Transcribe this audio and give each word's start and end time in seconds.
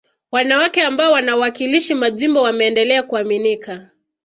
wanawake 0.31 0.81
ambao 0.83 1.11
wanawakilishi 1.11 1.93
majimbo 1.95 2.41
wameendelea 2.41 3.03
kuaminika 3.03 3.89